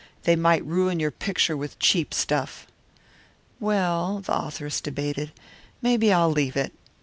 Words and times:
They 0.23 0.35
might 0.35 0.65
ruin 0.65 0.99
your 0.99 1.11
picture 1.11 1.55
with 1.55 1.77
cheap 1.77 2.11
stuff." 2.11 2.65
"Well," 3.59 4.17
the 4.21 4.35
authoress 4.35 4.81
debated, 4.81 5.31
"maybe 5.79 6.11
I'll 6.11 6.31
leave 6.31 6.57
it. 6.57 6.73